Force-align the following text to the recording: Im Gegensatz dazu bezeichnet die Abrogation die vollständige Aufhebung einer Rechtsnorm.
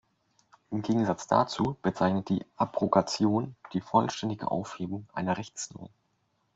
Im 0.71 0.81
Gegensatz 0.81 1.27
dazu 1.27 1.77
bezeichnet 1.83 2.27
die 2.29 2.43
Abrogation 2.55 3.55
die 3.73 3.81
vollständige 3.81 4.49
Aufhebung 4.49 5.07
einer 5.13 5.37
Rechtsnorm. 5.37 5.89